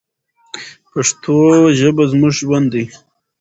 [0.91, 1.35] پښتو
[1.79, 2.85] ژبه زموږ ژوند دی.